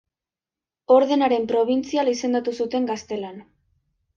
Ordenaren 0.95 1.45
probintzial 1.53 2.11
izendatu 2.15 2.57
zuten 2.61 2.89
Gaztelan. 2.93 3.39